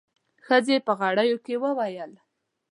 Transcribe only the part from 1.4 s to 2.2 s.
کې وويل.